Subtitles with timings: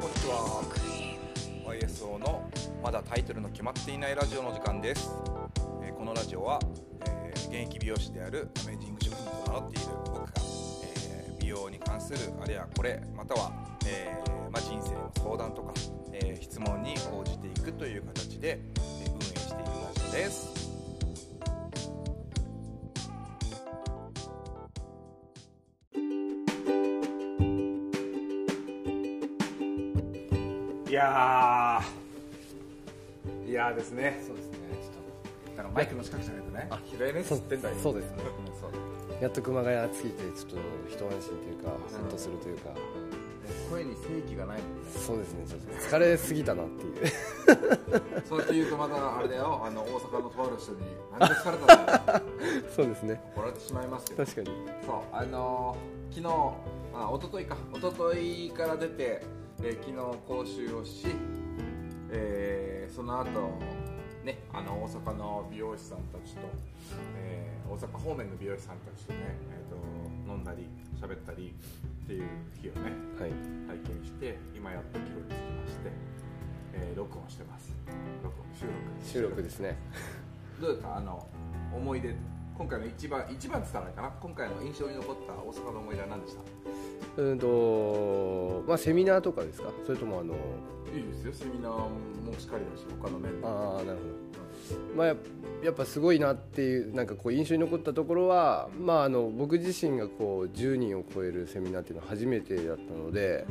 [0.00, 0.62] こんにちは。
[1.66, 2.50] YSO の
[2.82, 5.10] まだタイトルの決まっていないラジオの時間です、
[5.82, 6.58] えーこのラジオは、
[7.06, 10.32] えー現役美容師であるアメージング職人と名乗っている僕が、
[10.84, 13.52] えー美容に関するあれやこれまたは、
[13.86, 15.74] えーまあ、人生の相談とか、
[16.12, 20.59] えー質問に応じていくという形で、えー運営しているラジオです。
[31.00, 33.50] やー。
[33.50, 34.22] いやーですね。
[34.26, 34.58] そうですね。
[34.82, 36.66] ちょっなんかマイクの近くじゃないとね。
[36.70, 37.70] あ平井ねっつってんだ。
[37.70, 38.18] よそうですね。
[39.20, 40.56] やっと熊谷着いてちょっと
[40.88, 42.70] 一安心というかほっとするというか。
[43.68, 44.90] 声に正気がないもんね。
[44.90, 45.72] そうですねちょっと。
[45.74, 47.06] 疲れすぎたなっていう。
[48.28, 49.60] そうやって言うとまたあれだよ。
[49.64, 50.78] あの大阪のとある人に
[51.18, 52.22] 何で疲れたんだよ。
[52.74, 53.20] そうですね。
[53.34, 54.56] 怒られてしまいますけど確かに。
[54.86, 56.28] そうあのー昨日
[56.92, 57.56] あ一昨日か。
[57.72, 59.22] 一昨日から出て、
[59.62, 59.94] えー昨日
[60.26, 61.06] 講習をし、
[62.10, 63.28] えーその後
[64.24, 66.40] ねあの大阪の美容師さんたちと、
[67.16, 70.66] えー大阪方面の美容師さんたちとね、えー、と飲んだり
[71.00, 71.54] 喋ったり
[72.04, 72.24] っていう
[72.60, 73.30] 日をねはい。
[73.30, 75.90] 体験して今やっと記録につきまして、
[76.74, 77.72] えー録音してます。
[78.24, 78.74] 録音収録。
[79.04, 79.76] 収録ですね。
[80.60, 81.28] どうですかあの
[81.72, 82.14] 思い出
[82.60, 84.08] 今回の一番一番って言ったらあれかな？
[84.20, 86.36] 今回の印象に残った大阪の思い出は何でし
[87.16, 87.22] た？
[87.22, 89.70] うんとまあセミナーとかですか？
[89.86, 90.34] それともあの
[90.94, 91.32] いいですよ。
[91.32, 91.88] セミナーも
[92.38, 94.94] しっかりだし他の面でああなるほど。
[94.94, 95.16] まあや
[95.64, 103.46] やっぱすごいなっていうなんかこう印象に残ったところは、まあ、あの僕自身がこう10人を超えるセミナーっていうのは初めてだったので、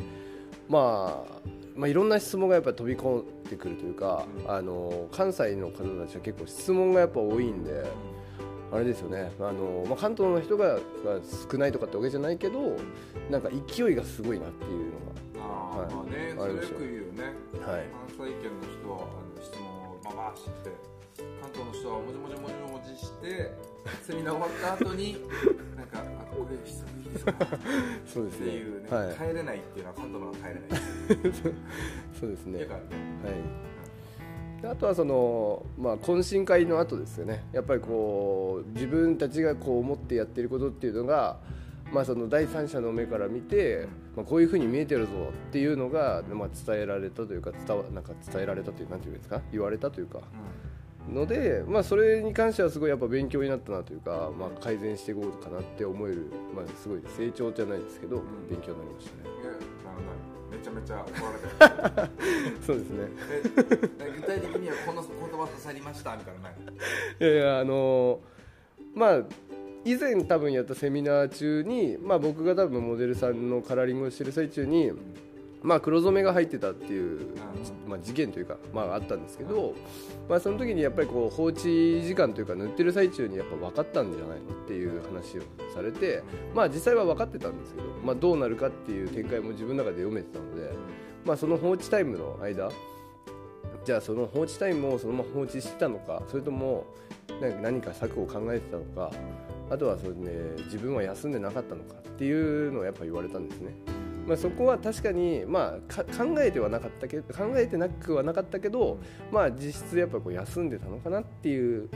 [0.67, 1.39] まあ、
[1.75, 4.51] まあいろんな質問がやっぱ飛び込んでくるというか、うん。
[4.51, 7.85] あの関西の方たちは結構質問がやっぱ多いんで
[8.71, 9.31] あれですよね。
[9.39, 10.79] あの、まあ、関東の人がが
[11.51, 12.75] 少ないとかってわけじゃないけど
[13.29, 14.91] なんか勢いがすごいなっていう
[15.39, 17.33] ああ、はいまあねそれよく言うよね。
[17.53, 17.85] のがはい。
[18.17, 20.69] 関西圏の人はあの質問をババーッして
[21.41, 23.51] 関東の人はもじもじもじもじして
[24.03, 25.17] セミナー終わった後に
[25.75, 26.83] なんかあこれです
[27.25, 27.35] かっ
[28.05, 28.45] そうですね。
[28.45, 29.15] ていうね、はい。
[29.15, 31.43] 帰れないっていうのは関東の帰れない。
[32.19, 32.59] そうですね。
[32.61, 33.78] よくあるねはい、で
[34.63, 37.43] あとはその、まあ、懇親会の後ですよね。
[37.53, 41.37] やっぱりこう自分たちがこう思ってやってることっていうのが、
[41.91, 49.41] まあ、その第三者の目から見て、まあ、こういうふうに見えてるぞっていうのが、まあ、伝えられたというか伝わなんか伝えられたというなんていうんですか？
[49.51, 50.19] 言われたというか。
[51.11, 58.21] ので、まあ、それに関してはすごいやっぱ勉強になったなというか、まあ、改善していこうかなって思える、まあ、すごい成長じゃないですけど、ん。
[58.47, 59.38] 勉強になりましたね
[60.51, 62.11] めちゃめちゃ怒られてる。
[62.65, 63.07] そうですね。
[63.99, 66.53] え具体的にはこの言葉刺さりましたみたいなのない？
[67.19, 68.19] いやいやあの
[68.93, 69.23] まあ
[69.85, 74.91] 以前多分やったセミナー中に、まあ、僕が多分モデルさんのカラーリングをしてる最中に、
[75.61, 77.27] まあ、黒染めが入ってたっていう、
[77.85, 79.75] まあ、事件というか、まあ、あったんですけど、
[80.29, 85.41] まあ、その時にやっぱりこう放置時間というか塗ってる最中にやっぱ分かったんじゃないのっていう話を
[85.73, 86.23] されて、
[86.55, 90.71] まあ、実際は分かってたんですけど、まあ、どうなるかっていう展開も自分の中で読めてたので、
[91.25, 92.71] まあ、その放置タイムの間
[93.85, 96.85] じゃあその放置タイムをそのまま放置してたのかそれとも
[97.61, 99.11] 何か策を考えてたのか
[99.69, 100.31] あとはそれ、ね、
[100.65, 103.73] 自分は休んでなかったのかっていうのをやっぱ言われたんですね、
[104.29, 108.99] まあ、そこは確かに、まあ、か考えてはなかったけど考えてなくはなかったけど、
[109.31, 111.89] まあ、実質やっぱこう休んでたのかなっていう、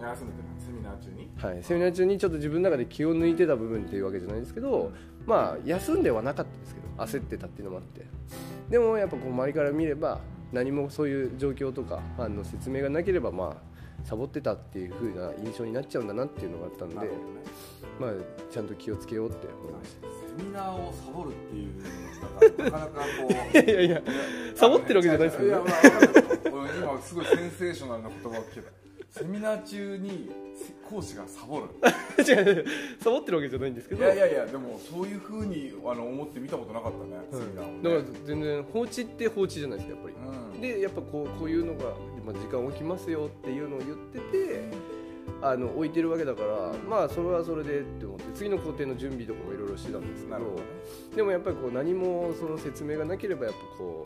[0.00, 1.28] 休んでたセミナー中に？
[1.36, 4.92] はい、セミナー中にちょっと自分の中で気を抜いてた部分っていうわけじゃないですけど、
[5.26, 8.06] まあ、休んではなかったですけど焦ってたっていうのもあって。
[8.70, 10.20] でもやっぱこう周りから見れば
[10.52, 13.70] 何もそういう状況とかあの説明がなければまあ
[14.04, 16.96] サボってたっていう風な印象になっちゃうんだなっていうのがあったんで
[17.98, 18.12] まあ、
[18.50, 20.06] ちゃんと気をつけようって思いました。
[20.08, 21.70] セミナーをサボるっていう
[22.64, 24.02] なかなかこういやいやいや
[24.54, 25.72] サボってるわけじゃないですけどねい。
[25.72, 28.70] や今すごいセンセーショナルな言葉を聞けた。
[29.10, 30.30] セミナー中に
[30.88, 31.66] 講師がサボる。
[32.22, 32.64] 違う違う
[33.00, 34.04] サボってるわけじゃないんですけど。
[34.04, 37.82] いやいやいやでもそういうふうにあの思って見たことなかったねセミナーをね。
[37.82, 40.14] だから全然放置って放置じゃないですかやっぱり、
[40.54, 40.60] うん。
[40.60, 41.84] でやっぱこうこういうのが、
[42.24, 44.64] まあ、時間置きますよっていうのを言ってて
[45.42, 50.44] あの置いてるわけだからまあそれはそれでって思って次の工程の準備とかもいろいろしてたんですけどね。
[51.14, 54.04] でもやっぱりこう何もその説明がなければやっぱこ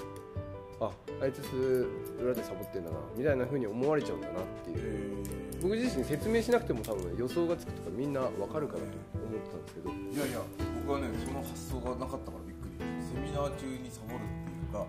[0.80, 0.90] うあ
[1.22, 1.88] あいつ
[2.20, 4.78] 裏でサボってんだなみたいな風に思われちゃうんだなっていう。
[4.78, 8.84] え僕自身説明しなくても多分予想がつくとかみんなわかるかなと
[9.16, 9.90] 思ってたんですけど。
[9.90, 10.40] ーいやいや
[10.86, 12.84] 僕はねその発想がなかったからびっくり。
[13.00, 14.86] セミナー中にサボるっていうか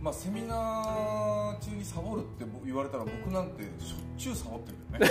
[0.00, 5.10] まあセミナー中にサボるって言われたら僕なんてしょっちゅうサボってるよ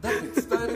[0.00, 0.27] だって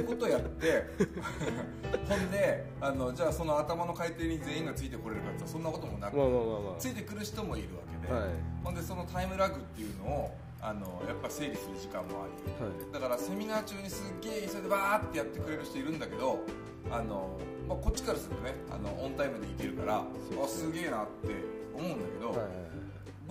[0.02, 0.84] るこことやって
[2.08, 6.75] ほんであのじゃあその頭の回転に全員がついてこれるかってそんなこともなく、まあまあまあまあ。
[6.78, 8.31] ついてくる人もいるわけで、はい。
[8.64, 12.93] ほんでそのタイムラグっていうのをあのやっぱ整理する時間もありはい。
[12.93, 16.40] だからセミナー中にすっげえ急いでバーってやってくれる人いるんだけど
[16.90, 17.38] あの、
[17.69, 20.05] まあ、こっちからするとねあのオンタイムでいけるからね。
[20.43, 21.34] あすげえなって
[21.75, 22.71] 思うんだけど、はいはい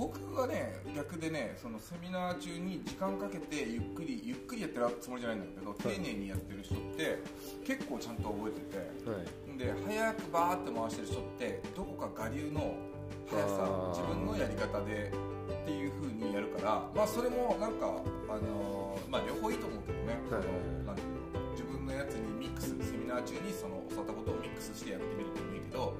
[0.01, 7.21] 僕がね逆でねそのセミナー中に時間かけてゆっくりゆっくりやってるつもりじゃないんだけど、丁寧にやってる人って
[7.63, 8.81] 結構ちゃんと覚えてて。
[9.05, 9.57] はい。
[9.61, 12.73] で早くバーって回してる人ってどこか我流の
[13.29, 20.41] 速さ自分のやり方でっていう風にやるからまあそれもなんかあのーまあ両方いいと思うけどね、はい。
[20.41, 20.97] ていうの
[21.53, 25.93] 自分のやつにミックスセミナー中にその教わったことをミックスしてやってみるってもいいけど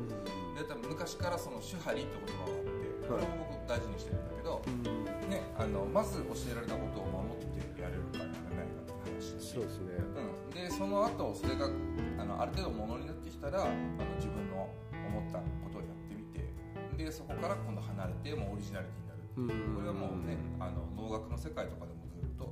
[0.57, 5.27] で多分昔からその手張りって言葉があってこれも僕大事にしてるんだけど、うん。
[5.27, 9.99] ね、あのまず教えられたことを守ってやれるかやれないかって話そうですね。
[9.99, 13.75] うん、でその後それがあのある程度ものになってきたらあの
[14.15, 14.71] 自分の
[15.11, 16.47] 思ったことをやってみて
[16.95, 19.67] でそこから今度離れてもうオリジナリティになる。
[19.67, 19.75] うん。
[19.75, 22.47] これはもうねあの農学の世界とかでもずっと、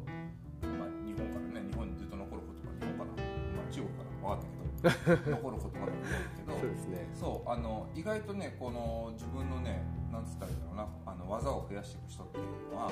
[0.75, 3.23] まあ、日本からね日本にずっと残る言葉日本かな、
[3.55, 7.07] まあ、中国から分かったけど 残る言葉だと思うんだけどそうですね。
[7.15, 10.87] そうあの意外とねこの自分のねなんつったらいいんだろうな。
[11.05, 12.91] あの技を増やしていく人っていうのは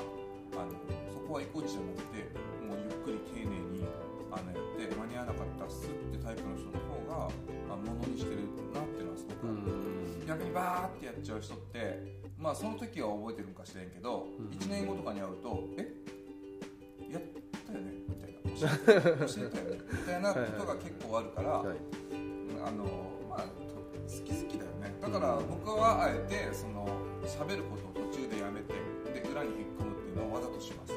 [0.54, 0.72] あの
[1.12, 2.30] そこは一個地じゃなくて
[2.64, 3.84] もうゆっくり丁寧に
[4.30, 7.28] あのやって間に合わなかったっすってタイプの人の方が
[7.72, 14.46] あものにしてるなっていうのはすごくある、逆にバーってやっちゃう人ってまあその時は覚えてるんかしれんけど、うん。
[14.56, 15.92] 1年後とかに会うと「え？
[17.10, 17.22] やっ
[17.66, 18.38] たよね?」みたいな
[19.26, 21.76] 「教えたよね?」みたいなことが結構あるから、はい。
[22.64, 22.84] あの
[23.28, 24.94] まあと好き好きだよね。
[25.00, 26.86] だから僕はあえてその
[27.28, 28.72] 喋ることを途中でやめて
[29.12, 30.96] で裏に引っ込むっていうのをわざとします。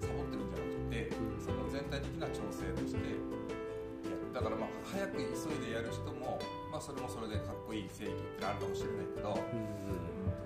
[0.00, 1.44] サボってるんじゃなくてうん。
[1.44, 4.32] その全体的な調整としてやる。
[4.32, 6.40] だからまあ早く急いでやる人も、
[6.72, 9.36] まあ、それもそれでかっこいい正義ってあるかもしれないけど、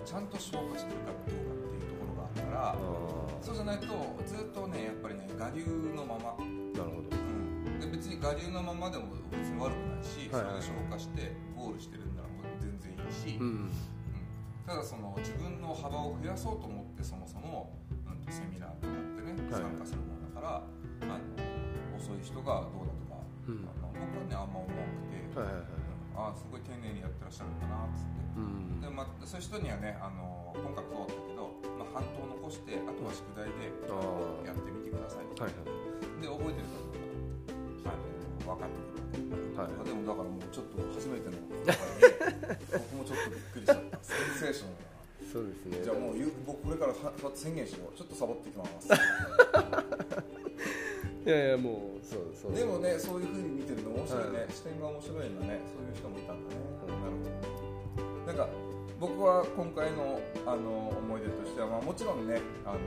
[0.05, 2.81] ちゃんと消化してるかどうかっていうところがあるからあ
[3.39, 3.87] そうじゃないと
[4.27, 5.63] ずっとねやっぱりね我流
[5.95, 6.35] のまま。
[6.35, 7.15] あなるほど。
[7.15, 7.79] うん。
[7.79, 13.71] で別に我流のままでも別に悪くないし、それで消化してゴールしてるんならもう全然いいし、うんうん
[14.67, 17.75] ただその自分の幅を増やそうと思ってそもそも、
[18.07, 19.63] うん、とセミナーとかってねはい。
[19.63, 23.19] 参加するものだから、あの遅い人がどうだとか、
[23.49, 23.67] うん。
[23.67, 25.67] あの僕はねあんま思わなくて、はいはいはい。
[25.67, 28.21] うんああすごい丁寧にやってらっしゃるんだなっつって。
[28.37, 28.81] うん。
[28.85, 31.49] でまあ、そういう人にはねあの今回もそうだったけど、
[31.81, 33.73] まあ、半島残してあとは宿題で
[34.45, 35.73] やってみてくださいはいはい。
[36.21, 37.01] で覚えてるかどう
[37.81, 37.97] か
[38.53, 43.92] 分かってくるわけ、はいでもだからもうちょっと初めての僕もちょっとびっくりしちゃった
[44.43, 45.79] セーショナルだなそうですね。
[45.87, 47.97] じゃあもう僕これからは宣言しよう。
[47.97, 48.91] ちょっとサボってきます。
[51.25, 52.53] いやいやもうそうそう。
[52.53, 55.63] でもねそういうふうに見てるの面白いね、はい視点が面白いんだね。
[55.71, 56.59] そういう人もいたんだね、
[56.91, 57.31] なるほど
[58.27, 58.51] なんか
[58.99, 62.79] 僕は今回のあの思い出としては、まあ、もちろんねあの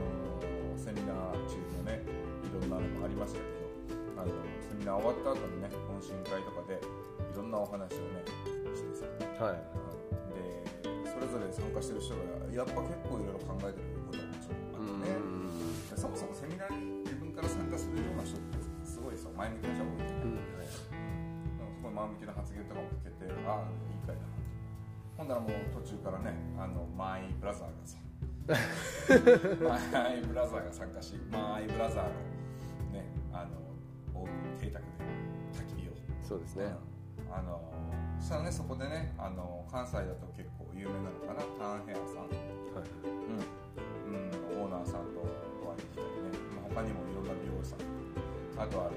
[0.76, 8.22] セミナー中のねいろんなのもありましたけどあのセミナー終わった後にね懇親会とかでいろんなお話をね
[8.76, 9.44] してさ。
[9.44, 9.85] はい
[11.26, 12.22] れぞれ参加してる人が
[12.54, 15.18] やっぱ結構いろいろ考えてることがもちろんあってね、
[15.90, 20.70] でそもそもセミナーに自分から参加するような人ってすごいさ前向きな人が多いんだよね
[21.58, 24.30] うんすごい前向きな発言とかも聞けてああいい会だな。
[25.16, 27.98] ほんならもう途中からねあのマイブラザーがさ
[29.66, 32.10] マイブラザーが参加しマイブラザーの
[32.92, 33.58] ねあの
[34.14, 34.90] オーブン邸宅で
[35.56, 35.92] 焚き火を。
[36.22, 36.64] そうですね。
[36.64, 37.34] うん。
[37.34, 37.60] あの
[38.20, 42.28] そしたらねそこでねあの関西だと結構有名なのかなターンヘアさん。
[42.76, 43.40] はいうん、
[44.12, 45.24] うん、オーナーさんと
[45.64, 47.80] お会いできたりね、まあ、他にもいろんな美容師さん。
[48.60, 48.96] あとはあの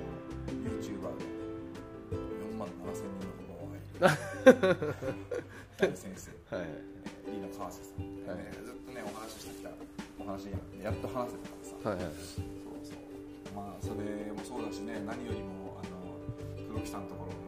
[0.49, 1.25] YouTuber で
[2.11, 4.89] 4万7千人のフォロワーがい。
[4.89, 4.99] る
[5.77, 6.55] 大先生。
[6.55, 6.67] はい。
[7.27, 8.43] リーナ川瀬さん、ねはい。
[8.65, 9.71] ずっとねお話ししてきた
[10.19, 12.13] お話ややっと話せたからさ、はいはい。
[12.19, 12.43] そう
[12.83, 12.99] そう。
[13.55, 16.19] まあそれもそうだしね何よりもあの
[16.67, 17.38] 黒木さんのところ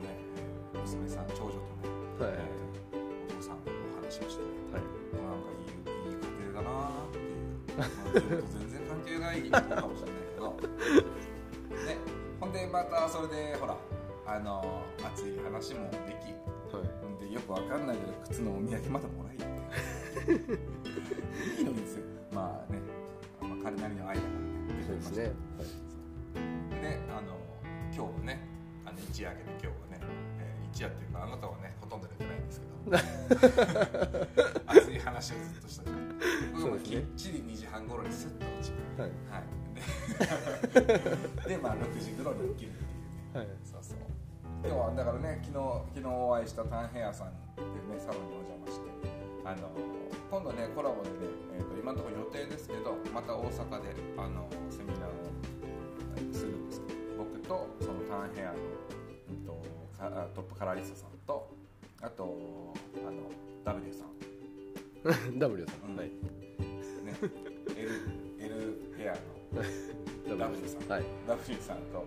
[0.82, 2.62] 娘さん長女とね、はいえー
[3.32, 3.72] お父さんの
[4.02, 4.82] 話をしてねはい。
[4.82, 6.22] なんかいいいい家
[6.52, 10.44] 庭だなーっていう、まあ、自分と全然関係ないことかもしれないけど
[11.86, 11.98] ね
[12.40, 13.78] ほんでまたそれでほら
[14.28, 16.32] あの熱い話もでき
[16.76, 16.88] はい。
[17.02, 19.36] ほんでよくわかんないけど靴のお土産まだもら い
[21.58, 22.04] いいのにですよ。
[22.32, 22.80] まあね、
[23.42, 24.32] まあ、彼なりの愛だから
[24.76, 24.84] ね。
[24.86, 25.32] そうですね。
[26.70, 27.36] でねあの
[27.94, 28.40] 今日はね
[28.86, 30.31] あの一夜明けて今日はね、えー
[30.82, 32.74] 一夜っていうかあなたはねほとんど寝てないんですけど。
[34.66, 36.10] 熱い話をずっとしたじゃん
[36.58, 39.12] 僕もきっちり2時半頃にスッと落ちるはい。
[39.30, 39.46] はい。
[41.46, 43.38] で でまあ6時頃に起きるっていうね。
[43.38, 43.48] はい。
[43.64, 43.98] そうそう。
[44.66, 48.90] 今日はだからね昨日昨日お会いしたタンヘアさんっていうねサロンにお邪魔して
[49.46, 49.70] あの
[50.32, 51.16] 今度ねコラボでね、
[51.58, 58.58] えー、と今のところ予定ですけどまた大阪であのセミナーをするんですけど僕とそのタンヘアの、
[60.34, 61.50] トップカラリストさんと
[62.02, 62.74] あと
[63.06, 63.30] あの
[63.64, 64.12] W さん。
[65.38, 65.98] W さん、うん。
[65.98, 66.10] はい。
[66.10, 66.14] ね。
[67.78, 67.90] L,
[68.40, 69.22] L ヘアの。
[70.38, 70.90] W さん。
[70.90, 71.06] はい。
[71.28, 72.06] W さんと、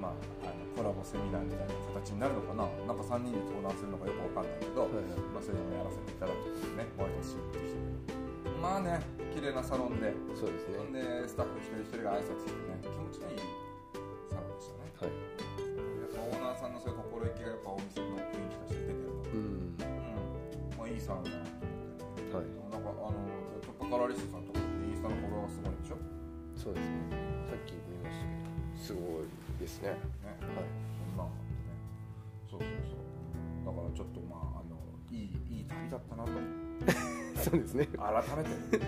[0.00, 0.12] まあ、
[0.44, 2.68] あのコラボセミナーみたいな形になるのかな。
[2.84, 5.04] なんか3人で登壇するのかよくわかんないけど、はいはい。
[5.32, 9.00] まあ、それでもやらせていただくというね毎年っていう人まあね
[9.32, 10.12] 綺麗なサロンで。
[10.36, 10.84] そうですね。
[10.92, 13.40] でスタッフ一人一人が挨拶してね気持ちのいい
[14.28, 15.08] サロンでしたね。
[15.08, 15.23] はい
[16.54, 19.74] やっぱオーナーさんのそういう心意気がやっぱお店の雰囲気として出てるのうん。
[19.74, 20.78] うん。
[20.78, 21.50] まあいいサロンだなと
[22.06, 22.46] 思って、はい。
[22.70, 23.18] なんかあの
[23.62, 25.98] トップカラーリストさんとかインスタのフォロワーすごいでしょ？
[26.54, 26.94] そうですね。
[27.50, 29.26] さっき見ましたけどすごい
[29.58, 29.88] ですね。
[29.90, 29.98] ね。
[30.54, 30.70] はい。
[30.94, 31.74] そんなんあってね。
[32.50, 33.02] そうそうそう。
[33.66, 34.78] だからちょっとまああの
[35.10, 36.30] いいいい旅だったなと。
[37.42, 37.86] そうですね。
[37.98, 38.44] 改め
[38.78, 38.86] て。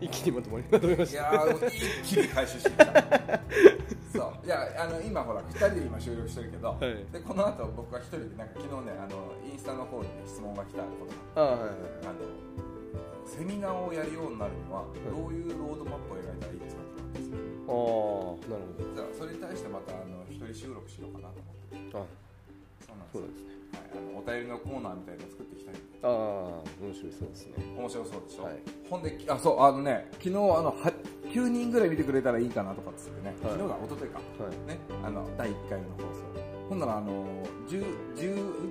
[0.00, 1.22] 一気にまとまりまとめまいした。
[1.22, 2.84] やー一気に回収してきた
[4.44, 7.12] いやあの今ほら2人で今収録してるけど、い。
[7.12, 12.62] でこの後僕は1人でなんか昨日ねあのインスタの方に、ね、質問が来たことがああはいはいあの
[13.24, 17.38] セミナーをやるようになるにはどういうロードマップを描いたらいいですかって言ったんですよ。
[17.70, 17.78] あ
[18.34, 21.78] あなるじゃあそれに対してまたあの一人収録しようかなと思って。
[21.94, 22.21] ほどあ
[23.12, 23.42] そうなんです。
[23.44, 23.52] ね。
[23.72, 26.10] はい、あのお便りのコーナーみたいなの作っていきたいああ
[26.80, 27.54] 面白いそうですね。
[27.76, 28.58] 面白そうでしょ、はい。
[28.88, 30.92] ほんであそうあのね昨日あのは
[31.28, 33.52] 9人ぐらい見てくれたらいいかなとかっつってね、はい。
[33.52, 34.20] 昨日が一昨日か。
[34.44, 34.56] はい。
[34.68, 34.78] ね。
[35.04, 36.42] あの第1回の放送。
[36.68, 37.24] ほんならあの
[37.68, 37.84] 10
[38.16, 38.26] 10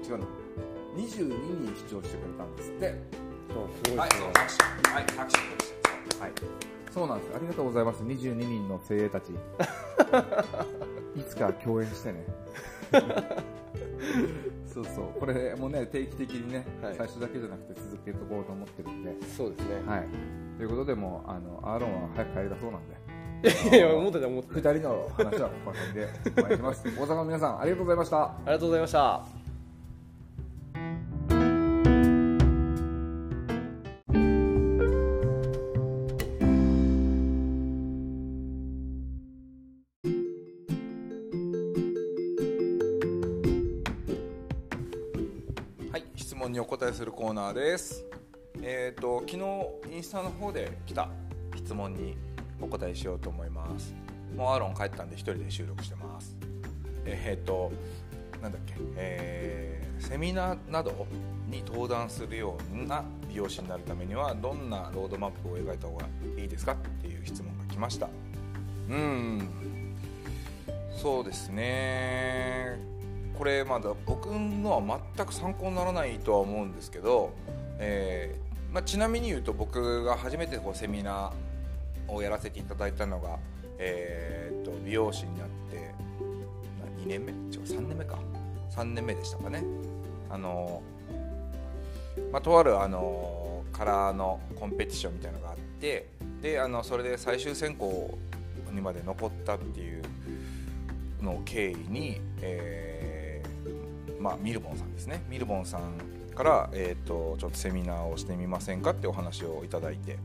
[0.05, 0.25] 違うの
[0.97, 2.95] 22人視聴してくれたんですって。
[3.53, 4.25] そうすごいはいですね。
[4.25, 5.03] そう拍手はい。
[5.17, 6.31] 拍手はい
[6.91, 7.35] そうなんです。
[7.35, 8.03] ありがとうございます。
[8.03, 9.31] 22人の精鋭たち。
[11.15, 12.25] いつか共演してね
[14.65, 15.19] そうそう。
[15.19, 16.95] これもね定期的にね、はい。
[16.95, 19.15] 最初だけじゃなくて続けておこうと思ってるんで。
[19.27, 19.75] そうですね。
[19.85, 20.05] はい、
[20.57, 23.01] ということでもうあのアーロンは早く帰りだそうなんで。
[23.77, 24.69] いや思ってた思ってた。
[24.69, 26.87] 2人の話はここら辺でお願いします。
[26.87, 28.23] 大阪の皆さんありがとうございました。
[28.23, 29.40] ありがとうございました
[46.41, 48.03] 問にお答えするコーナーです。
[48.63, 51.07] えっ、と昨日インスタの方で来た
[51.55, 52.17] 質問に
[52.59, 53.93] お答えしようと思います。
[54.35, 56.35] もうアーロン帰ったんで一人で収録してます。
[57.05, 57.71] えっ、と
[58.41, 58.73] なんだっけ。
[58.95, 61.05] えーセミナーなど
[61.47, 66.07] に登壇するような美容師になるためにはどんなロードマップを描いた方が
[66.39, 66.71] いいですか？
[66.71, 68.09] っていう質問が来ました。
[68.89, 69.47] うん。
[70.95, 72.79] そうですね。
[73.41, 77.33] これまだ僕のは全く参考にならないとは思うんですけど、
[77.79, 83.39] えーまあ、ちなみに言うと僕が初めてこうセミナーをやらせていただいたのが、
[83.79, 85.91] えー、と美容師になって
[87.03, 87.31] 2年目？
[87.31, 88.19] 違う3年目か。
[88.69, 89.63] 3年目でしたかね。
[90.29, 90.83] あの、
[92.31, 96.09] まあ、とあるあのカラーのコンペティションみたいなのがあって
[96.43, 98.19] であのそれで最終選考
[98.71, 100.03] にまで残ったっていう
[101.23, 102.90] のを経緯に、えー
[104.21, 105.81] まあ、ミルボンさんですねミルボンさん
[106.35, 110.17] から、えー、とちょっとセミナーをしてみませんかってお話をいただいて、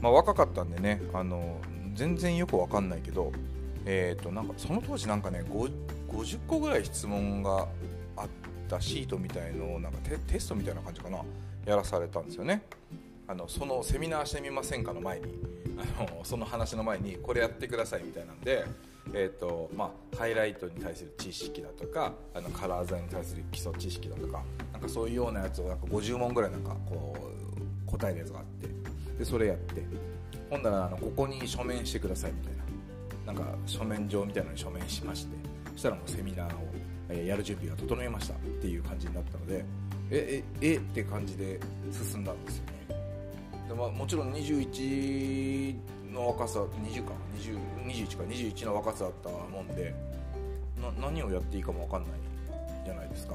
[0.00, 1.60] まあ、若かったんでねあの
[1.94, 3.32] 全然よくわかんないけど、
[3.84, 7.68] えー、となんかその当時なんかね50個ぐらい質問が
[8.16, 8.28] あっ
[8.68, 11.18] たシートみたいのをなんかテテストみたいな感じかな
[11.66, 12.62] やらされたんですよね。
[13.26, 15.24] あのそのセミナーしてみませんかの前に
[15.78, 18.64] あのその話の前にこれやってくださいみたいなんで、
[19.12, 24.42] えーとまあ、ハイライトに対する知識だとかあのカラー剤に対する基礎知識だとか
[24.72, 27.14] なんかそういうようなやつをなんか50問ぐらいなんかこ
[27.86, 28.68] う答えるやつがあって
[29.18, 29.82] でそれやって
[30.50, 32.56] ほんならあのここに書面してくださいみたい
[33.26, 35.36] ななんか書面状みたいなのに書面しまして
[35.72, 36.58] そしたらもうセミナーを、
[37.08, 39.64] えやる準備が整いましたっていう感じになったので
[40.10, 41.58] えええって感じで
[41.90, 42.74] 進んだんですよね。
[43.68, 45.76] で、まあ、もちろん21
[46.14, 49.94] の若さ20か20 21か21の若さだったもんで
[51.00, 52.12] 何をやっていいかも分かんない
[52.84, 53.34] じゃないですか。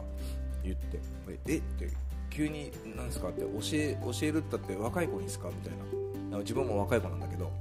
[0.63, 1.89] 言って「ええって
[2.29, 5.99] 急に何ですか?」って教え教えるったって若い子にですかみたいな。
[6.23, 7.51] なんか自分も若い子なんだけど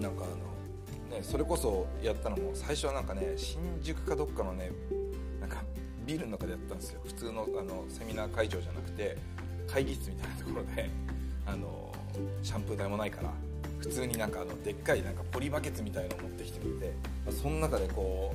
[0.00, 0.26] なんかあ
[1.10, 4.72] の、ね、それこそやったのも最初はなんかね新宿かどっかのね
[5.40, 5.62] なんか
[6.04, 7.00] ビルの中でやったんですよ。
[7.04, 9.16] 普通のあのセミナー会場じゃなくて
[9.68, 10.90] 会議室みたいなところで
[11.46, 11.92] あの
[12.42, 13.32] シャンプー台もないから。
[13.82, 16.92] 普通になんかあのでっかいなんかポリバケツみたいのを持ってきてくれて
[17.32, 18.32] その中でこ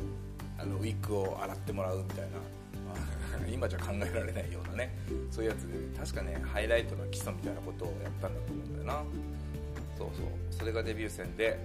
[0.60, 4.94] うあのウィッグを洗ってもらうみたいな、今じゃ考えられないようなね
[5.32, 9.04] そういうやつで確かねハイライトの基礎みたいなことをやったんだと思うんだよな。
[9.98, 10.26] そうそう。
[10.52, 11.60] それがデビュー戦で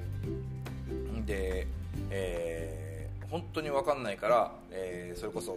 [1.27, 1.67] で、
[2.11, 5.57] えー、本当に分かんないから、えー、それこそう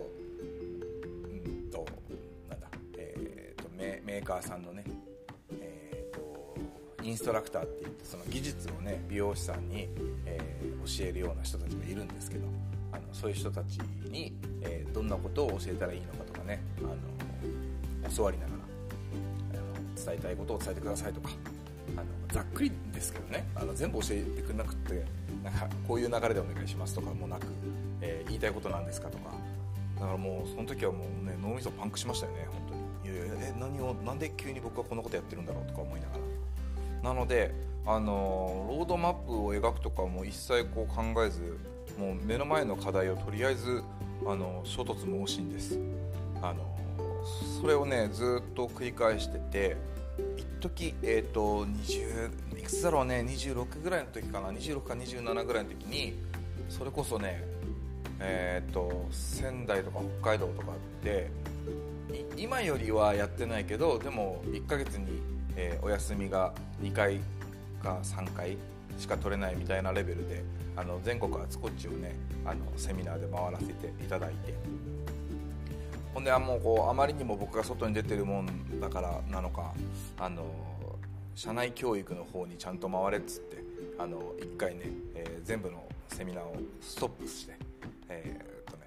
[1.48, 1.86] んと
[2.50, 2.67] なんだ、
[2.98, 4.84] えーと、メーカーさんのね、
[7.05, 9.88] インストラクターって言ってその技術をね美容師さんに、
[10.25, 12.47] えー、教えるような人たちがいるんですけど
[12.91, 13.77] あのそういう人たち
[14.09, 18.57] に、えー、どんなことを教えたらいいのかとかねあの教わりながら
[19.53, 21.29] あの伝えたいことを伝えてくださいとか
[21.95, 25.05] あのざっくりですけどねあの全部教えてくれなくて
[25.43, 27.45] なんかこういう流れでお願いしますとかもなく、
[28.01, 29.29] えー、言いたいことなんですかとか
[30.00, 32.62] だからもうその時はもうね脳みそパンクしましたよね本
[33.03, 33.15] 当に。
[33.15, 36.34] いやいやえ何をなんで急に僕はこんなことやってるんだろうとか思いながら。
[37.05, 37.53] なので
[37.85, 41.39] あのロードマップを描くとかも一切こう考えず
[42.00, 43.83] もう目の前の課題をとりあえず
[44.25, 45.79] あの衝突猛進です。
[46.41, 46.65] あの
[47.62, 49.77] それをねずっと繰り返してて
[50.35, 56.15] 一時えっ、ー、と20いくつだろうね26ぐらいの時かな26か27ぐらいの時に
[56.69, 57.43] それこそね
[58.19, 61.29] えっ、ー、と仙台とか北海道とかって
[62.38, 67.19] 今よりはやってないけどでも1ヶ月に、えー、お休みが2回
[67.81, 68.57] か3回
[68.97, 70.43] しか取れないみたいなレベルで
[70.75, 74.53] あの全国あちこちをねあのセミナーで回らせていただいて。
[76.13, 79.74] ほんであもうこうあまりにも僕が外に出てるもんだからなのか
[80.17, 80.45] あの
[81.35, 83.57] 社内教育の方にちゃんと回れっつって
[84.00, 84.83] あの1回ね、
[85.13, 87.57] えー、全部のセミナーをストップして、
[88.07, 88.85] えーとね、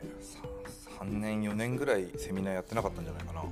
[0.98, 3.42] 3, 3年4年ぐらいセミナーやってなかったんじゃないかな。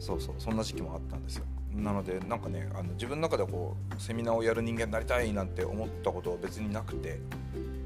[0.00, 1.44] そうそうそんな時期もあったんですよ。
[1.74, 7.20] なのでなんかねあの自分の中でこうセミナーをやる人間になりたいなんて思ったことは別になくて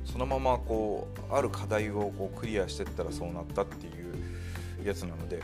[0.04, 3.90] そのままこうある課題をこうクリアしていったらそうなったってい
[4.82, 5.42] うやつなので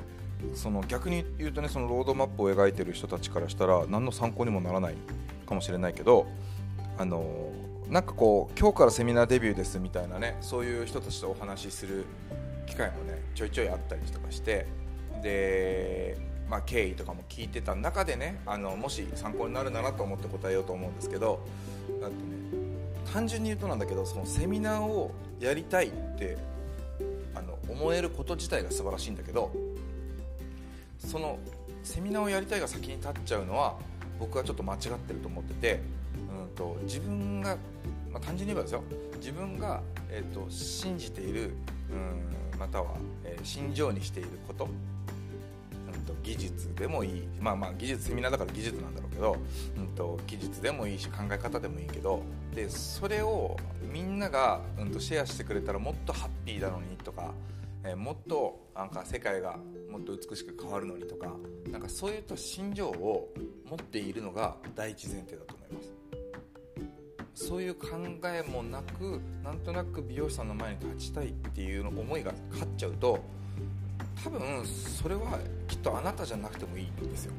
[0.55, 4.95] その逆に言うとねそのロードマップを描いてる人たちからしたら何の参考にもならない
[5.47, 6.27] かもしれないけど
[6.97, 7.53] あの
[7.89, 12.05] なんかこう今日からセミナーデビューですみたいなねそういう人たちとお話しする
[12.67, 14.67] 機会もねちょいちょいあったりとかして
[15.23, 16.17] で、
[16.49, 21.41] まあ、経緯とかも聞いてた中でねあのもし参考になるならと思って答えようと思うんですけど
[22.01, 22.59] だってね
[23.13, 26.37] 単純に言うとなんだけどそのセミナーをやりたいって
[27.35, 29.53] あの思えること自体が素晴らしいんだけど
[30.99, 31.39] その
[31.83, 33.77] セミナーをやりたいが先に立っちゃうのは
[34.19, 35.81] 僕はちょっと間違ってると思ってて、
[36.49, 37.57] うんと、自分が、
[38.11, 38.83] まあ、単純に言えばですよ。
[39.19, 39.81] 自分が、
[40.11, 41.53] えーと、信じている、
[42.53, 44.69] うん、または、えー、信条にしていること、
[46.09, 47.29] と、技術でもいい。
[47.41, 49.37] まあまあ技術セミナーだから技術なんだろうけど、
[49.77, 52.23] うんと技術でもいいし考え方でもいいけど
[52.55, 53.57] でそれを
[53.93, 57.33] みんなが、うんとシェアしてくれたらもっとハッピーなのにとか
[57.85, 59.57] えー、もっとなんか世界が
[59.91, 61.33] もっと美しく変わるのにとか
[61.71, 63.29] なんかそういった心情を
[63.69, 65.95] 持っているのが第一前提だと思います。
[67.35, 67.87] そういう考
[68.25, 73.21] えもなくなんとなく美容師さんの前に立ちたいっていうの思いが勝っちゃうと
[74.25, 77.33] 多分それはきっとあなたじゃなくてもいいんですよ。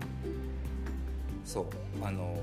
[1.46, 1.66] そう。
[2.02, 2.38] あの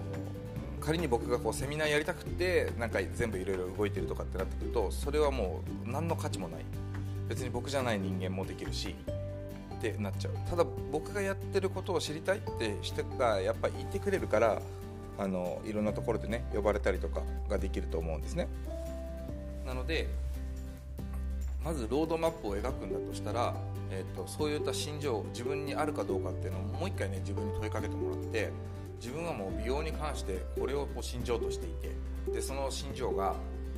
[0.80, 6.64] 仮に僕がこうセミナーやりたくてなんか全部いろいろ動いてるとかってなってくるとそれはもう何の価値もない。
[7.28, 8.94] 別に僕じゃない人間もできるし
[9.74, 10.32] ってなっちゃう。
[10.48, 14.62] ただ僕がやってることを知りたいって人がやっぱいてくれるから
[15.18, 18.46] あのいろんなところでね呼ばれたりとかができると思うんですね。
[19.66, 20.08] なので
[21.64, 23.56] まずロードマップを描くんだとしたら、
[23.90, 28.50] えーと、そういった心情自分にあるかどうかっていうのをもう一回ね自分に問いかけてもらって
[29.00, 33.34] 自分はもう美容に関してこれをこう心情としていてでその心情が、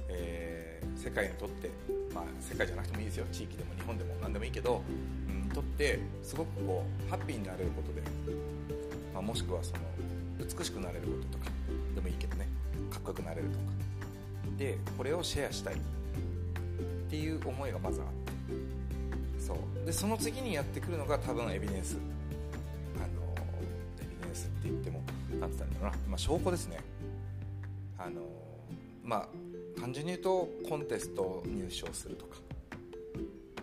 [0.09, 1.71] えー、世界にとって
[2.14, 3.27] まあ、世界じゃなくてもいいですよ。
[3.31, 4.83] 地域でも日本でも何でもいいけど、
[5.29, 8.03] うん、とってすごくこうハッピーになれることで、
[9.12, 9.81] まあ、もしくはその
[10.38, 11.51] 美しくなれることとか
[11.94, 12.49] でもいいけどね
[12.90, 13.64] かっこよくなれるとか。
[14.57, 15.75] でこれをシェアしたい。
[15.75, 18.17] っていう思いがまずあって。
[19.88, 21.96] でその次にやってくるのが多分エビデンス。
[22.96, 23.07] あの
[23.98, 25.01] エビデンスって言っても
[25.40, 26.77] 何て言ったんだろうな、まあ、証拠ですね。
[27.96, 28.20] あの
[29.03, 32.37] まあ単純に言うとコンテスト入賞するとか、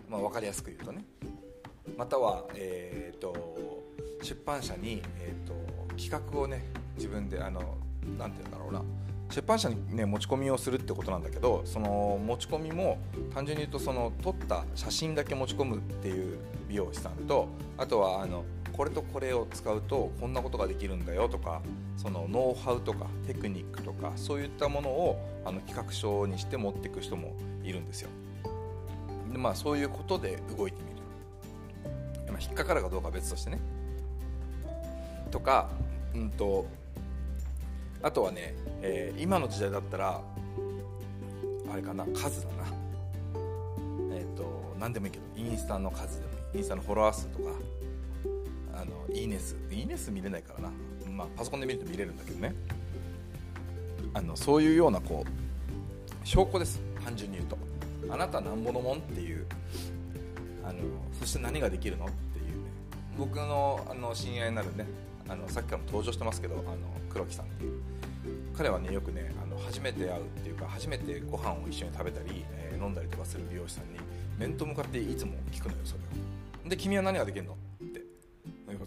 [0.10, 1.06] まあ、分かりやすく言うとね。
[1.96, 3.84] または、えーと、
[4.24, 5.54] 出版社に、えーと、
[5.96, 7.78] 企画をね自分であの
[8.18, 8.82] なんて言うんだろうな。
[9.30, 13.00] 出版社に、ね、持ち込みをするってことなんだけどその持ち込みも
[13.34, 16.38] 単純に言うとその撮った写真だけ持ち込むっていう
[16.70, 21.62] 美容師さんとあとはあのこれとこれを使うとこんなことができるんだよとか
[21.96, 28.10] そのノウハウとかテクニックとかそういったものをあの企画書にして持っていく人もいるんですよ。
[29.32, 30.90] でまあそういうことで動いてみ
[32.28, 33.60] る、ま、引っかかるかどうかは別としてね。
[35.32, 35.70] とか
[36.14, 36.66] うんと
[38.06, 40.22] あとはね、えー、今の時代だったら
[41.72, 42.66] あれかな数だな。
[44.14, 46.60] えっ、ー、と何でもいいけどインスタの数でもいい。
[46.60, 47.50] インスタのフォロワー数とか
[48.76, 49.56] あのいいね数。
[49.72, 50.72] いいね数見れないからな、
[51.14, 52.54] まあ、パソコンで見ると見れるんだけどね。
[54.14, 56.80] あのそういうようなこう証拠です。
[57.04, 57.58] 単純に言うと。
[58.14, 59.48] あなたなんぼのもんっていう。
[60.64, 60.80] あの
[61.20, 62.06] そして何ができるの？
[62.06, 62.54] っていうね。
[63.18, 64.86] 僕のあの親愛なるね
[65.28, 66.78] あのさっきからも登場してますけどあの
[67.10, 67.95] 黒木さんっていう。
[68.58, 74.00] 彼はねよくねあの初めて会うっていうか初めてご飯を一緒に食べたり、えー、飲んだりとかする美容師さんに
[74.38, 76.00] 面と向かっていつも聞くのよそれ
[76.66, 76.70] を。
[76.70, 77.54] で君は何ができるの？
[77.54, 78.02] って。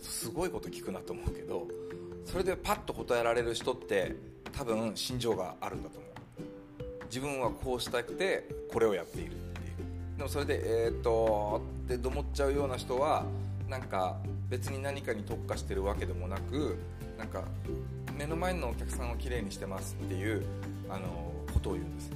[0.01, 1.67] すごいこと聞くなと思うけど
[2.25, 4.15] それでパッと答えられる人って
[4.53, 6.11] 多分心情があるんだと思う。
[7.07, 9.65] 自分はこうしたくてこれをやっているってい
[10.15, 10.19] う。
[10.19, 13.25] でもそれでえー、っとって思っちゃうような人は
[13.69, 14.17] なんか
[14.49, 16.77] 別に何かに特化してるわけでもなく
[17.17, 17.45] なんか
[18.19, 20.45] 目の前のお客さんをきれいにしてますっていう
[20.91, 22.11] あのことを言うんです。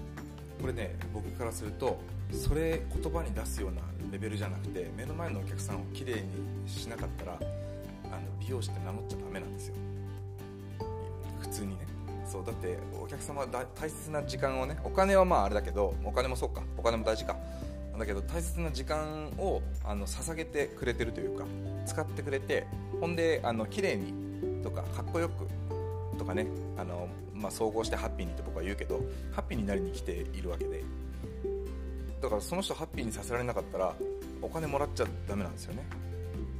[0.60, 1.96] これね僕からすると
[2.32, 9.74] それ言葉に出すようなレベルじゃなくて目の前のお客さんをきれいにしなかったらあの美容師って名乗っちゃダメなんですよ。
[11.40, 11.86] 普通にね。
[12.26, 16.64] そうだってお客様は大切な時間をねお金はまああれだけどお金もそうか。
[16.76, 17.36] お金も大事か。
[17.96, 21.44] だけど大切な時間をあの捧げてくれてるというか
[21.86, 22.66] 使ってくれて
[23.00, 24.12] ほんであの綺麗に
[24.64, 25.46] とかかっこよく
[26.22, 26.46] とかね
[26.78, 29.00] あの、まあ、総合してハッピーにって僕は言うけど
[29.32, 30.84] ハッピーになりに来ているわけで。
[32.20, 33.96] だからその人ハッピーにさせられなかったら
[34.40, 35.82] お金もらっちゃダメなんですよね。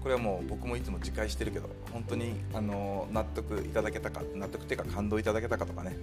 [0.03, 5.97] これはもう僕もいつも自戒してるけど本当にあの納得いただけたか納得っていうか感動いただけたかとかね。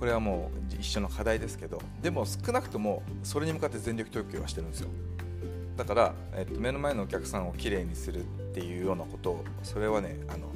[0.00, 4.88] これはもう一緒の課題ですけどでも少なくともそれに向かって全力投球はしてるんですよ。
[5.76, 10.53] だから、えっと、目の前のお客さんをきれいにするっていうようなことをそれはねあの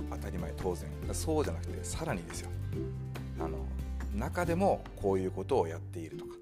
[0.61, 0.91] 当然。
[1.13, 2.51] そうじゃなくてさらにですよ。
[3.41, 3.59] あの
[4.15, 6.35] 中でもこういうことをやっているとか。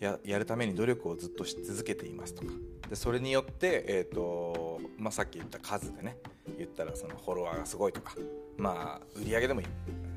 [0.00, 2.52] ややるために努力をずっとし続けていますとか。
[2.88, 6.16] でそれによって、えーとまあ、さっき言った数でね
[6.56, 8.14] 言ったらそのフォロワーがすごいとか、
[8.56, 9.66] まあ、売り上げでもいい、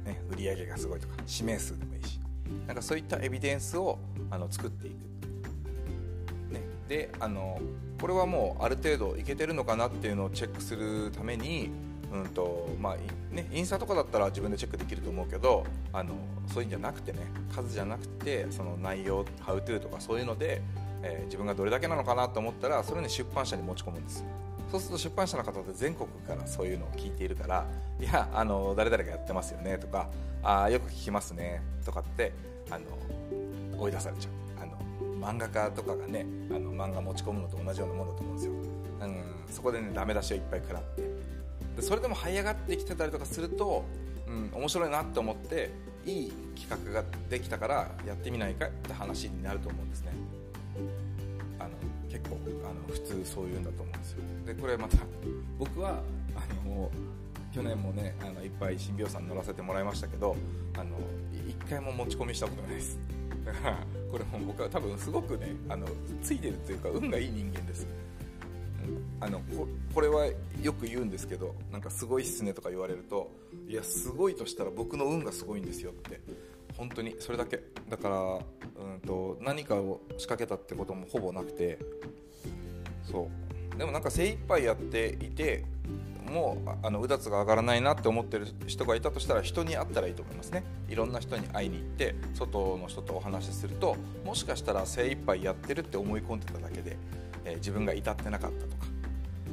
[0.08, 1.15] ね、売り上げがすごいとか。
[1.28, 2.20] 指名数でもいいし。
[2.67, 3.98] なんかそういったエビデンスを
[4.30, 4.94] あの作っていく、
[6.54, 7.60] ね、であの
[8.00, 11.72] これはもうある程度いけてるのかなっていうのをチェックするために
[12.12, 12.97] うんとまあ
[13.34, 16.13] ね、インスタとかだったら自分でチェックできると思うけどあの
[16.47, 17.19] そういうんじゃなくてね
[17.56, 20.62] 数じゃなくてその内容「ハウトゥーとかそういうので、
[21.04, 24.26] えー、自分がどれだけなのかなと思ったらそれに出版社に持ち込むんです。
[24.71, 27.65] そうすると出版社の方って全国からそういうのを聞いているから
[28.00, 30.10] 「いやあの誰々がやってますよね」とか
[30.43, 32.32] 「あよく聞きますね」とかって
[32.69, 32.86] あの
[33.78, 34.63] 追い出されちゃう。
[34.63, 34.78] あの
[35.28, 38.54] 漫画家とかがねあの漫画持ち込むのと同じようなものだと思うんですよ、
[39.02, 41.11] うん、そこでねダメ出しをいっぱい食らって
[41.75, 43.86] でそれでも這い上がってきてたりとかすると、
[44.27, 45.71] うん、面白いなって思って
[46.05, 50.12] いい企画ができたからやってみないかって話になると思うんですね。
[51.60, 51.69] あの
[52.10, 54.17] 結構あの普通そういうんだと思うんですよ。
[54.45, 54.97] でこれまた
[55.60, 56.01] 僕は
[56.36, 56.89] あの
[57.53, 60.36] 去年もねあのいっぱい新病さん乗らせてもらいましたけど
[60.75, 60.97] あの
[61.47, 62.97] 一回も持ち込みしたことないです。
[63.45, 63.77] だから
[64.12, 65.88] これも僕は多分すごくねあの
[66.21, 67.86] ついてるというか運がいい人間です。
[69.21, 69.41] あの
[69.93, 70.25] これは
[70.62, 73.31] よく言うんですけどなんかすごいっすねとか言われると
[73.67, 76.19] いやすごいとしたら僕の運がすごいんですよって
[76.75, 77.60] 本当にそれだけ。
[77.89, 78.17] だから
[78.84, 81.77] うんと何かを仕掛けたってこともほぼなくて
[83.03, 83.29] そ
[83.75, 83.77] う。
[83.77, 85.63] でもなんか精一杯やっていて
[86.29, 90.63] もうあのうだつが上がらないなって思ってる人がいたとしたら人に会ったらいいと思いますね。
[90.89, 96.97] いろんな人に会いに行って外の人とお話しするともしかしたら精一杯やってるって思い込んでただけで、
[97.45, 98.86] えー、自分が至ってなかったとか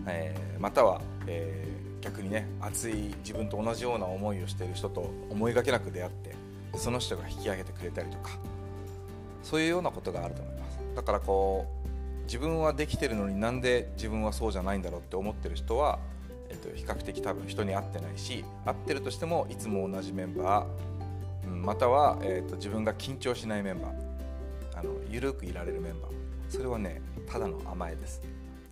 [0.09, 6.35] えー、または、えー、逆にね熱い自分と同じような思いをしている人と思いがけなく出会って
[6.77, 8.38] その人が引き上げてくれたりとか
[9.42, 10.79] そういうようなことがあると思います。
[10.97, 15.99] だからこう自分はできてるのになんで自分はそうじゃないんだろうって思ってる人は、
[16.51, 26.11] えーと、比較的多分人に会ってないし会ってるとしてもいつも同じメンバー、うん、または、えーと自分が緊張しないメンバーあの緩くいられるメンバー。
[26.51, 28.23] それはねただの甘えです。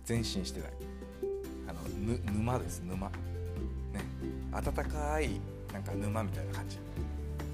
[0.07, 0.71] 前進してない。
[2.25, 3.07] 沼です沼。
[3.07, 3.13] ね。
[4.51, 5.39] 暖かい
[5.73, 6.77] なんか沼みたいな感じ。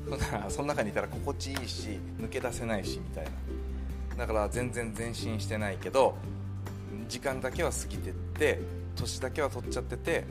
[0.50, 3.32] その中にいたら心地いいし抜け出せないしみたいな。
[4.18, 6.16] だから全然前進してないけど
[7.10, 8.60] 時間だけは過ぎてって
[8.96, 10.24] 年だけは取っちゃってて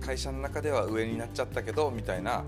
[0.00, 2.44] 会社の中では上になっちゃったけどみたいな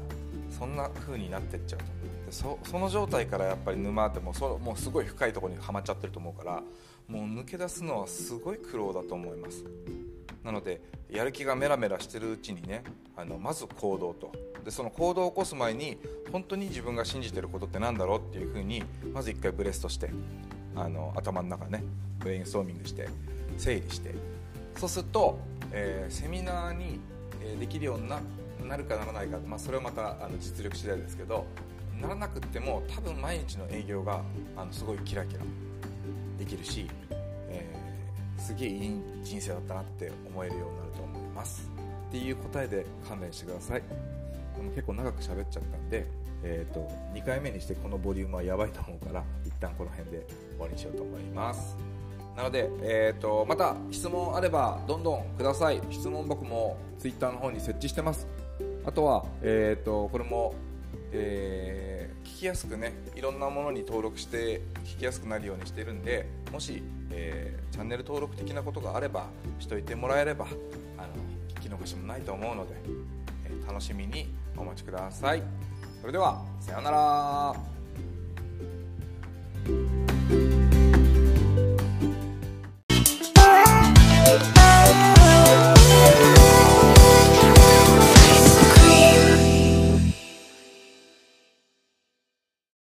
[0.50, 1.84] そんな風になってっちゃうと。
[2.30, 6.62] そその状態からやっぱり沼ってもうそもうすごい深いところにはまっちゃってると思うから
[7.08, 9.64] もう抜け出すのはすごい苦労だと思います。
[10.44, 12.82] なのでやる気がメラメラしてるうちにね
[13.16, 14.32] あのまず行動と。
[14.64, 15.96] でその行動を起こす前に
[16.32, 18.82] 本当に自分が信じてることって何だろうっていうふうに
[19.14, 20.10] まず一回ブレストして
[20.74, 21.84] あの頭の中ね
[22.18, 23.08] ブレインストーミングして
[23.56, 24.14] 整理して。
[24.76, 25.38] そうすると、
[25.72, 27.00] えー、セミナーに、
[27.58, 28.20] できるようにな
[28.66, 31.46] なるかならないか、まあ、それはまたあの実力次第ですけど
[32.00, 34.22] ならなくても多分毎日の営業が
[34.56, 35.40] あのすごいキラキラ
[36.38, 36.90] できるし、
[38.38, 41.70] すげえいい人生だったなって思えるようになると思います。
[42.08, 43.82] っていう答えで勘弁してください。
[44.74, 46.06] 結構長く喋っちゃったんで、
[46.42, 51.76] えーと、2回目にしてこのボリュームはやばいと思うから一旦この辺で終わりにしようと思います。
[52.36, 55.80] なので、えーと、また質問あればどんどんください。
[55.90, 58.26] 質問箱も Twitter の方に設置してます。
[58.84, 60.54] あとは、えーと、これも、
[61.12, 69.26] えー、聞きやすくねいろんなものに登録して聞きやすくなるようにしてるんでもし、えー、チャンネル登録的なことがあれば
[69.58, 70.46] しといてもらえれば
[70.96, 71.08] あの
[71.60, 72.74] 聞き逃しもないと思うので、
[73.44, 75.42] えー、楽しみにお待ちください。
[76.00, 77.54] それではさようなら。